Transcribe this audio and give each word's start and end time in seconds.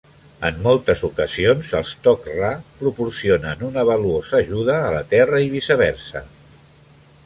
En 0.47 0.55
moltes 0.61 1.03
ocasions, 1.07 1.69
els 1.81 1.91
Tok'ra 2.07 2.51
proporcionen 2.81 3.63
una 3.71 3.87
valuosa 3.93 4.43
ajuda 4.43 4.83
a 4.89 4.93
la 4.99 5.07
Terra 5.17 5.47
i 5.49 5.57
viceversa. 5.57 6.29